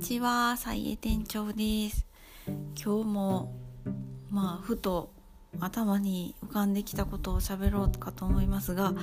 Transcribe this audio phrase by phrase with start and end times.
[0.00, 2.06] ちは、さいえ店長です。
[2.82, 3.54] 今日も
[4.30, 5.12] まあふと
[5.60, 8.94] 頭に浮かんできたことを喋ろうかと思いますが、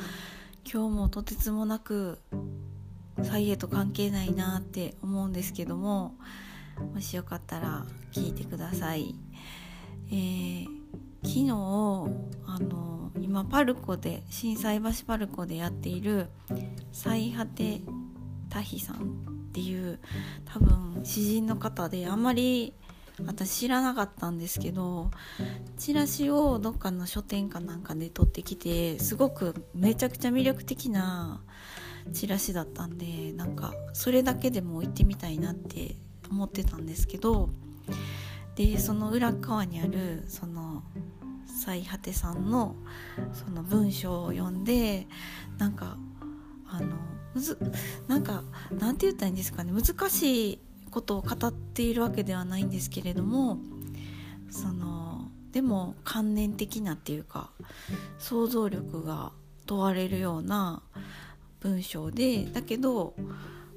[0.66, 2.18] 今日もとてつもなく
[3.22, 6.16] さいえと関係ないなって思うんですけども、
[6.96, 9.14] もしよかったら聞いてください。
[10.10, 10.66] えー、
[11.22, 11.52] 昨日
[12.48, 16.30] あの今パルコで心斎橋パルコでやっている
[16.92, 17.82] 最果て
[18.50, 20.00] タヒさんっていう
[20.46, 22.74] 多分詩人の方であんまり
[23.26, 25.10] 私知らなかったんですけど
[25.78, 31.42] チラシをどっかの書店かなんかで取ってきてすごくめちゃくちゃ魅力的な
[32.14, 35.96] チラシだったんでなんかそれだけでも行ってみたいなって
[36.30, 37.50] 思ってたんですけど
[38.56, 40.84] でその裏側にあるその
[41.64, 42.76] 最果てさんの
[43.34, 45.08] その文章を読んで
[45.58, 45.98] なんか
[47.38, 47.58] むず
[48.08, 49.72] なんかなんて言ったらいいんですかね。
[49.72, 53.60] 難しいことを語っているわけではないんですけれども
[54.50, 57.52] そのでも観念的なっていうか
[58.18, 59.32] 想像力が
[59.68, 60.82] 問われるような
[61.60, 63.14] 文章でだけど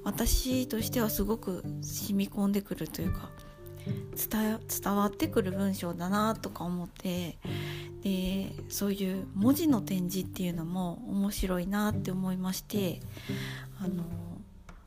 [0.03, 3.29] 私としてはすごく染み込んでくるというか
[4.15, 7.37] 伝わってくる文章だなとか思って
[8.03, 12.99] でそういう文字の展示っていうのも面白いなって思いまして
[13.79, 14.03] あの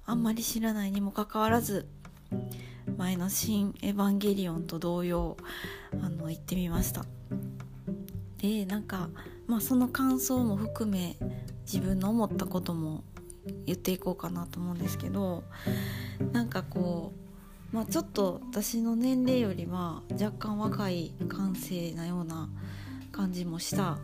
[0.07, 1.87] あんまり知らないにもかかわらず
[2.97, 5.37] 前の「新エヴァンゲリオン」と同様
[6.03, 7.05] あの行ってみました。
[8.39, 9.09] でなんか、
[9.47, 11.17] まあ、その感想も含め
[11.65, 13.03] 自分の思ったことも
[13.65, 15.45] 言っていこうかなと思うんですけど
[16.33, 17.15] なんかこ
[17.73, 22.51] う、まあ、ちょっと私の年齢よりは若干若い感性なような
[23.15, 23.99] 感じもした。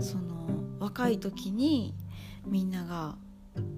[0.00, 0.46] その
[0.78, 1.92] 若い時に
[2.46, 3.16] みんなが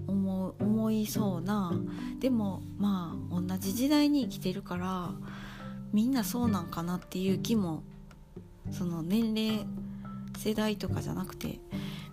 [0.06, 1.72] 思思いそうな
[2.20, 5.10] でもまあ同じ時代に生きてるから
[5.92, 7.82] みんなそうなんかなっていう気も
[8.70, 9.66] その年齢
[10.38, 11.58] 世代とかじゃなくて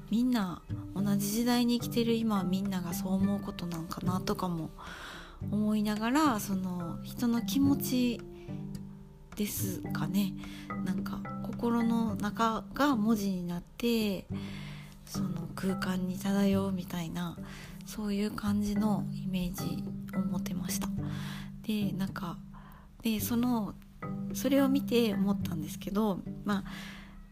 [0.10, 0.62] みんな
[0.96, 4.70] 同じ時代に生きてる今みんながそう思うことなんかなとかも
[5.52, 8.22] 思いながらその人の気持ち
[9.36, 10.34] ですかね。
[10.86, 11.22] なんか
[11.64, 14.26] 心の中が文字になって
[15.06, 17.38] その空間に漂うみたいな
[17.86, 19.82] そういう感じのイメージ
[20.18, 20.90] を持てました。
[21.66, 22.38] でなんか
[23.02, 23.76] でその
[24.34, 26.72] それを見て思ったんですけどまあ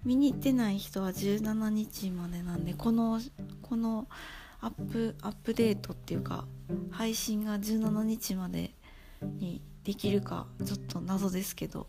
[0.05, 3.19] 見に行ってない人は17日までなんでこの
[3.61, 4.07] この
[4.61, 6.45] アップアップデートっていうか
[6.89, 8.73] 配信が17日まで
[9.21, 11.87] にできるかちょっと謎ですけど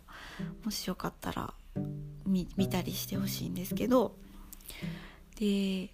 [0.65, 1.55] もしよかったら
[2.27, 4.17] 見たりしてほしいんですけど
[5.39, 5.91] で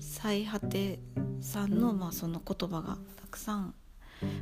[0.00, 0.98] 最果て
[1.40, 3.74] さんの,、まあその言葉がたくさん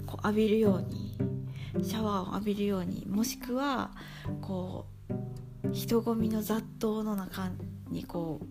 [0.07, 1.17] こう浴びるように
[1.85, 3.91] シャワーを浴びるようにもしくは
[4.41, 4.87] こ
[5.65, 7.51] う人混みの雑踏の中
[7.91, 8.49] にこう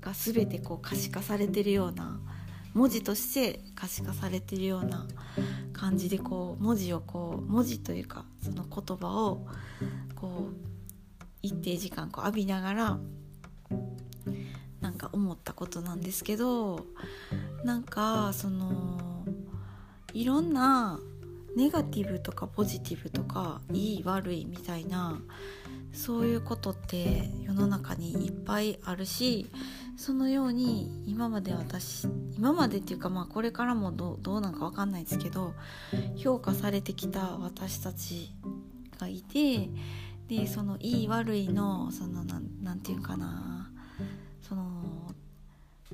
[0.00, 2.20] が全てこう可視化されてるような
[2.74, 5.06] 文字として可視化されてるような
[5.72, 9.46] 感じでこう文字をこう文字というかその言葉を
[10.14, 10.71] こう
[11.42, 12.98] 一定時間こう浴びながら
[14.80, 16.86] なんか思ったことなんですけど
[17.64, 19.24] なんかその
[20.12, 20.98] いろんな
[21.56, 25.20] ネガティブとかポジティブとかいい悪いみたいな
[25.92, 29.46] そういうことって世の中にいっぱいあるし
[29.96, 35.54] そのように今まで私今までっていうかまあこれからもどうなんか分かんないですけど
[36.16, 38.32] 評価されてきた私たち
[38.98, 39.68] がいて
[40.40, 43.70] でそのいい悪いのそのなんていうかな。
[44.40, 44.64] その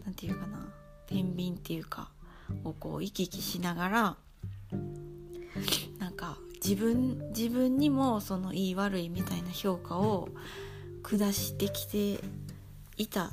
[0.05, 0.59] なんていうかな。
[1.09, 2.11] 天秤っていうか
[2.65, 4.17] をこう行き来しながら
[5.99, 10.29] なんか自分自分にもそのいい悪いみたいな評価を
[11.03, 12.21] 下してきて
[12.99, 13.33] いた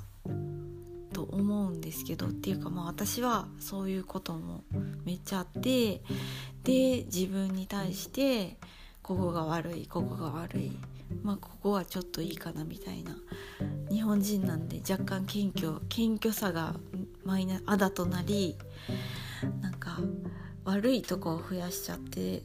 [1.11, 4.63] と思うんですけどっていうかまあ私はそういうことも
[5.03, 6.01] めっちゃあって
[6.63, 8.57] で自分に対して
[9.01, 10.71] ここが悪いここが悪い
[11.23, 13.15] まあここはちょっといいかなみたいな。
[13.89, 16.75] 日本人なんで若干謙虚謙虚さが
[17.23, 18.57] マイナあだとなり
[19.61, 19.99] なんか
[20.63, 22.43] 悪いとこを増やしちゃって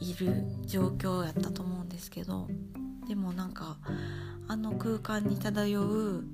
[0.00, 2.48] いる状況やったと思うんですけど。
[3.08, 3.78] でもなんか
[4.48, 6.24] あの空間に漂う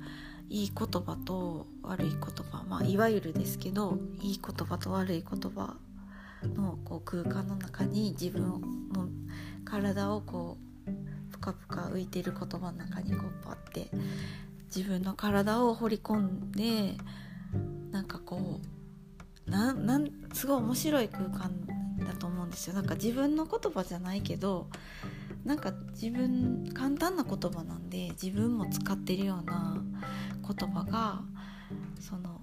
[0.49, 5.77] いい言葉と悪い言葉まあいわゆるですけどいい言葉と悪い言葉
[6.43, 8.43] のこう空間の中に自分
[8.93, 9.09] の
[9.65, 13.91] 体をこうかぷか浮いてる言葉の中にこうパッて
[14.75, 16.95] 自分の体を掘り込んで
[17.91, 18.61] なんかこ
[19.47, 21.53] うなんなんすごい面白い空間
[21.99, 22.75] だと思うんですよ。
[22.75, 24.69] なんか自分の言葉じゃないけど
[25.45, 29.77] なんか自分簡単な言葉なんで自分も使ってるような
[30.49, 31.21] 言葉が
[32.01, 32.41] その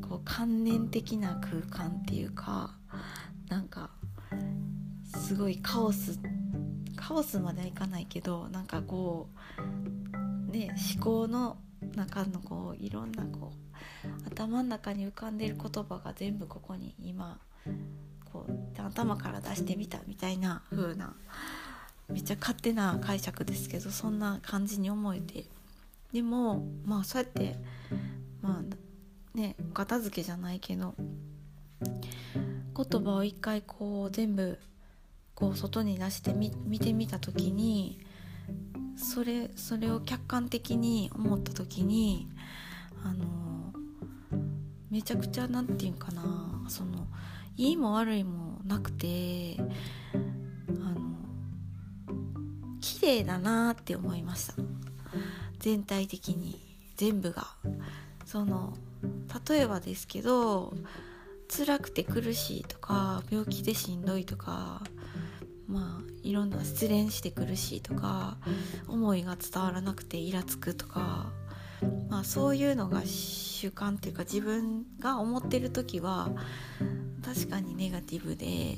[0.00, 2.76] こう観念的な空間っていうか
[3.48, 3.90] なんか
[5.18, 6.41] すごいカオスって
[7.06, 9.28] カオスまではいかないけどなんかこ
[9.58, 11.56] うね思考の
[11.96, 13.52] 中のこういろんなこ
[14.04, 17.38] う頭の中に浮かんでる言葉が全部ここに今
[18.32, 21.14] こう頭から出してみたみたいな風な
[22.08, 25.44] めっちゃ勝手な解釈ですけどそんな感じに思えて。
[26.12, 27.56] でもまあそうやって
[28.42, 30.94] まあねお片付けじゃないけど
[31.80, 34.58] 言葉を一回こう全部
[35.34, 38.00] こう外に出してみ見てみた時に
[38.96, 42.28] それそれを客観的に思った時に
[43.04, 43.72] あの
[44.90, 47.06] めちゃくちゃ何て言うかなその
[47.56, 49.56] いいも悪いもなくて
[50.68, 51.16] あの
[52.80, 54.54] 綺麗だなって思いました。
[55.58, 56.60] 全体的に
[56.96, 57.46] 全部が。
[58.24, 58.76] その
[59.48, 60.72] 例えばですけど
[61.48, 64.82] 辛くて苦しいとか病気でしんどいとか
[65.66, 68.36] まあいろんな失恋して苦しいとか
[68.88, 71.32] 思いが伝わらなくてイラつくとか、
[72.08, 76.30] まあ、そういうのが習慣っていうか自分が思ってる時は
[77.24, 78.76] 確かにネガティブで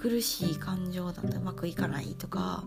[0.00, 2.64] 苦しい感情だとうまくいかないとか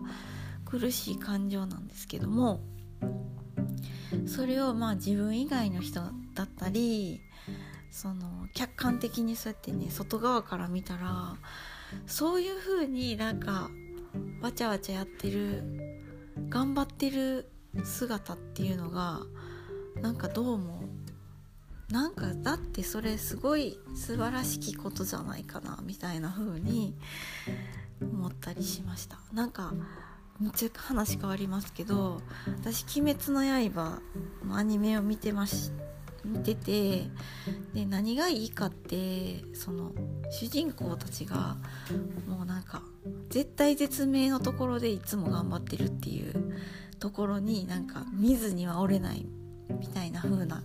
[0.64, 2.60] 苦しい感情なんですけども
[4.26, 6.00] それをまあ自分以外の人
[6.34, 7.20] だったり
[7.90, 11.36] その客観的にそうやってね外側から見たら
[12.06, 13.70] そういう風になんか
[14.40, 15.62] わちゃわちゃやってる
[16.48, 17.50] 頑張ってる
[17.84, 19.20] 姿っていうのが
[20.00, 20.84] なんかどうも
[21.90, 26.94] なんかだってそれすごい素晴らしきことじゃないかなみたいな風に
[28.00, 29.18] 思ったりしました。
[29.32, 29.74] なんか
[30.40, 34.00] めっちゃ話変わりますけど私「鬼滅の刃」
[34.46, 35.70] のアニメを見てまし
[36.24, 37.02] 見てて
[37.74, 39.92] で何がいいかってその
[40.30, 41.56] 主人公たちが
[42.28, 42.82] もうなんか
[43.28, 46.54] 絶対絶命のところでいつも頑張ってるっていう
[46.98, 49.26] ところになんか見ずには折れない
[49.78, 50.62] みたいな風な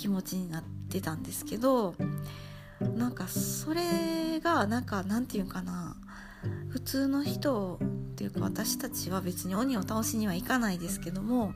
[0.00, 1.94] 気持ちになってたんですけど
[2.80, 5.96] なんかそれがなんかなんて言うかな
[6.68, 11.52] 普通の人っていうか私たちは別に鬼を倒しにはいかないですけども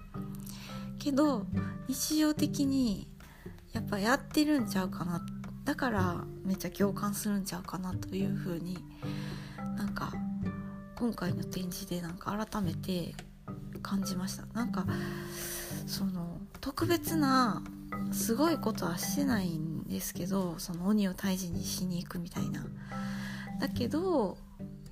[0.99, 1.47] けど
[1.89, 3.09] 日常的に
[3.73, 5.25] やっぱやってるんちゃうかな。
[5.65, 8.79] だからめっちゃ共感するんちゃうかなというふうに
[9.77, 10.13] なんか
[10.97, 13.15] 今回の展示でなんか改めて
[13.83, 14.47] 感じました。
[14.55, 14.85] なんか
[15.87, 17.63] その特別な
[18.13, 22.65] すごいことはしてないんですけどその鬼を退治にしに行くみたいな。
[23.61, 24.37] だけど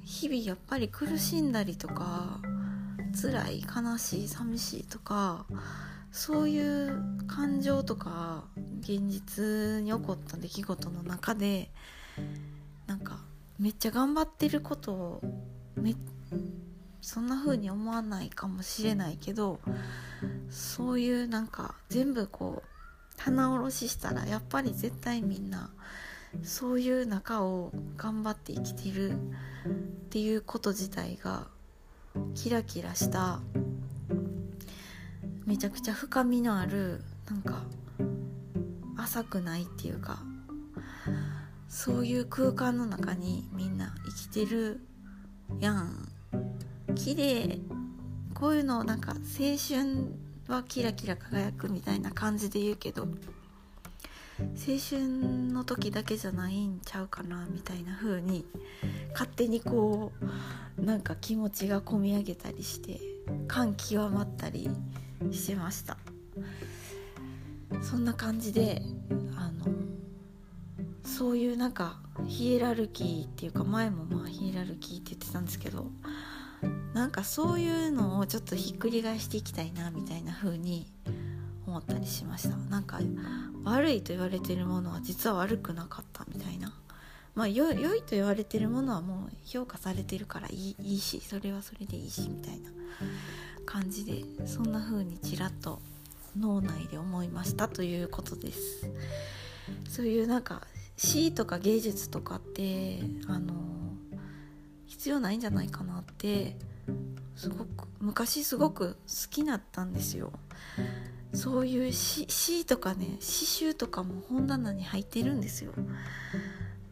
[0.02, 2.40] 日々やっぱり苦しんだりとか
[3.20, 5.46] 辛い悲しい寂しいとか
[6.12, 8.44] そういう感情とか
[8.80, 11.70] 現実に起こった出来事の中で
[12.86, 13.18] なんか
[13.58, 15.22] めっちゃ頑張ってることを
[15.76, 15.94] め
[17.00, 19.60] そんな風に思わないかもしれないけど
[20.50, 22.68] そういうなんか全部こう
[23.16, 25.70] 棚卸ししたらやっぱり絶対みんな
[26.42, 29.14] そういう中を頑張って生きてるっ
[30.11, 31.46] ていうこと自体が
[32.35, 33.40] キラキラした
[35.50, 37.64] めちゃくちゃ深みのあるなんか
[38.97, 40.21] 浅くないっていうか
[41.69, 44.80] そういう空間の中にみんな生きてる
[45.59, 46.09] やん。
[46.95, 47.59] 綺麗。
[48.33, 50.14] こういうのなんか青春
[50.47, 55.09] はキラキラ輝くみたいな感じで言うけど青春
[55.52, 58.47] の時だけじゃないんちゃうかなみたいな風に
[59.14, 60.12] 勝手にこ
[60.78, 63.00] うなんか気持ちがこみ上げたりして
[63.49, 64.71] 感極まったり
[65.32, 65.96] しました。
[67.82, 68.82] そんな感じで
[69.36, 69.72] あの
[71.04, 75.86] そういうなんかヒエラルキーっていうか前もまあヒエラルキーって言ってたんですけど
[76.94, 80.90] なんかそういうのをちょっとひっくり返していきたいなみたいな風に
[81.66, 82.56] 思ったりしました。
[82.56, 83.00] なんか
[83.64, 86.72] 悪いと言われてるものは実は悪くなかったみたいな。
[87.34, 92.70] まあ良いと言われてるものはもう評価されてるからいいいいしそれはそれでいいしみたいな。
[93.70, 95.80] 感じでそんな風にちらっと
[96.36, 98.90] 脳内で思いましたということです。
[99.88, 100.62] そういうなんか
[100.96, 102.98] 詩とか芸術とかって
[103.28, 103.54] あの
[104.86, 106.56] 必要ないんじゃないかなって
[107.36, 110.32] すごく昔すごく好きだったんですよ。
[111.32, 115.70] そういう詩とかね詩集とかも本棚に入ってるんですよ。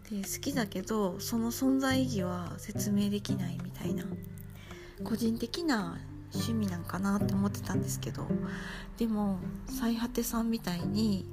[0.09, 4.05] で好きだけどその存在意義は説明できないみたいな
[5.03, 5.99] 個人的な
[6.33, 8.27] 趣味なんかなって思ってたんですけど
[8.99, 11.27] でも最果てさんみたいに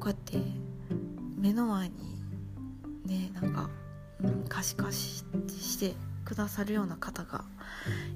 [0.00, 0.38] こうやって
[1.38, 1.94] 目の前に
[3.06, 3.70] ねなんか、
[4.22, 5.24] うん、可視化し
[5.78, 7.44] てくださるような方が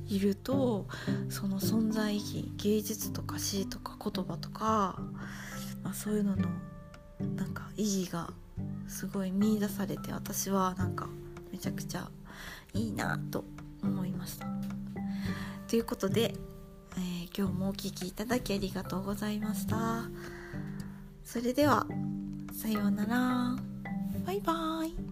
[0.08, 0.87] いると
[1.28, 4.99] その存在意義芸術とか詩とか言葉とか、
[5.82, 6.49] まあ、そういうのの
[7.37, 8.30] なんか意義が
[8.87, 11.08] すごい見出されて私はなんか
[11.52, 12.08] めちゃくちゃ
[12.75, 13.44] いいなと
[13.82, 14.77] 思いました。
[15.69, 16.35] ということで、
[16.97, 20.05] えー、今日もお聴きいただきありがとうございました。
[21.23, 21.87] それでは
[22.55, 23.57] さようなら。
[24.25, 25.08] バイバーイ。